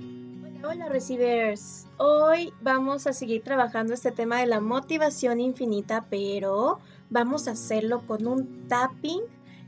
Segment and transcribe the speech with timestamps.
[0.00, 1.86] Hola, hola receivers.
[1.96, 6.78] Hoy vamos a seguir trabajando este tema de la motivación infinita, pero
[7.10, 9.22] vamos a hacerlo con un tapping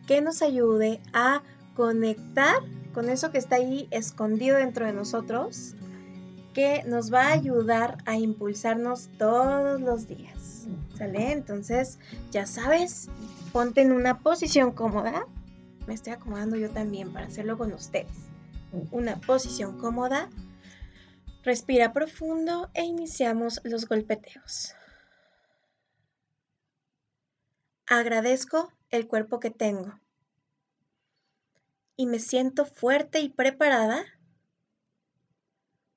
[0.07, 1.43] que nos ayude a
[1.75, 2.57] conectar
[2.93, 5.75] con eso que está ahí escondido dentro de nosotros,
[6.53, 10.67] que nos va a ayudar a impulsarnos todos los días.
[10.97, 11.33] ¿Sale?
[11.33, 11.99] Entonces,
[12.31, 13.09] ya sabes,
[13.53, 15.27] ponte en una posición cómoda.
[15.87, 18.32] Me estoy acomodando yo también para hacerlo con ustedes.
[18.91, 20.31] Una posición cómoda.
[21.43, 24.75] Respira profundo e iniciamos los golpeteos.
[27.87, 30.01] Agradezco el cuerpo que tengo
[31.97, 34.05] y me siento fuerte y preparada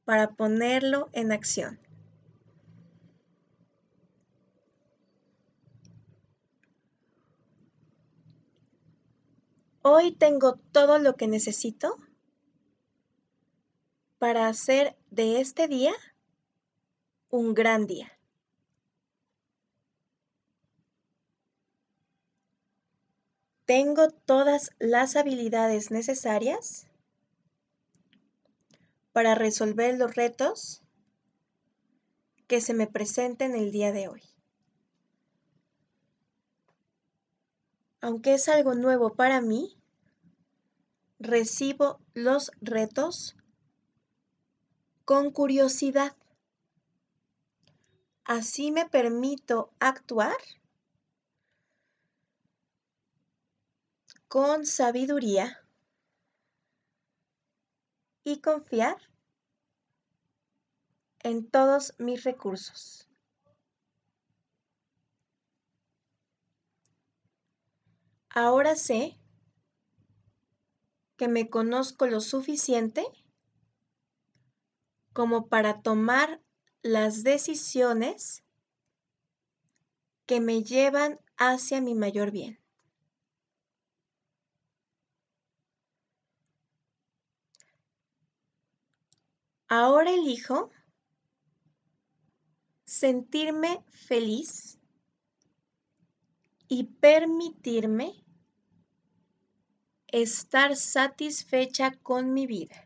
[0.04, 1.80] para ponerlo en acción.
[9.82, 11.96] Hoy tengo todo lo que necesito
[14.18, 15.94] para hacer de este día
[17.30, 18.12] un gran día.
[23.66, 26.88] Tengo todas las habilidades necesarias
[29.12, 30.84] para resolver los retos
[32.48, 34.22] que se me presenten el día de hoy.
[38.02, 39.82] Aunque es algo nuevo para mí,
[41.18, 43.36] recibo los retos
[45.06, 46.16] con curiosidad.
[48.24, 50.38] Así me permito actuar
[54.28, 55.64] con sabiduría
[58.24, 58.98] y confiar
[61.20, 63.08] en todos mis recursos.
[68.30, 69.20] Ahora sé
[71.16, 73.06] que me conozco lo suficiente
[75.16, 76.42] como para tomar
[76.82, 78.44] las decisiones
[80.26, 82.60] que me llevan hacia mi mayor bien.
[89.70, 90.70] Ahora elijo
[92.84, 94.78] sentirme feliz
[96.68, 98.26] y permitirme
[100.08, 102.85] estar satisfecha con mi vida.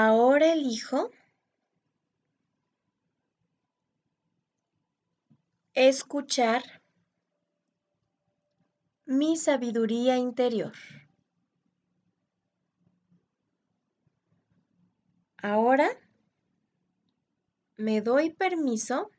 [0.00, 1.10] Ahora elijo
[5.74, 6.62] escuchar
[9.06, 10.74] mi sabiduría interior.
[15.38, 15.88] Ahora
[17.76, 19.10] me doy permiso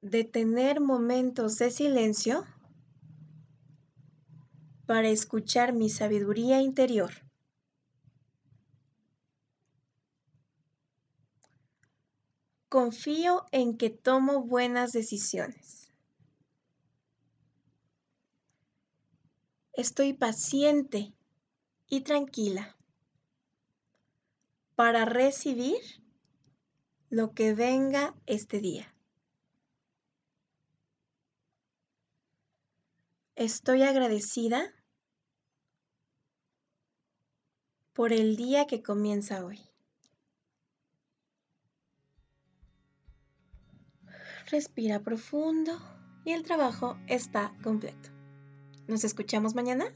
[0.00, 2.46] de tener momentos de silencio
[4.88, 7.12] para escuchar mi sabiduría interior.
[12.70, 15.92] Confío en que tomo buenas decisiones.
[19.74, 21.12] Estoy paciente
[21.86, 22.74] y tranquila
[24.74, 25.82] para recibir
[27.10, 28.94] lo que venga este día.
[33.34, 34.74] Estoy agradecida
[37.98, 39.58] por el día que comienza hoy.
[44.52, 45.72] Respira profundo
[46.24, 48.10] y el trabajo está completo.
[48.86, 49.86] ¿Nos escuchamos mañana?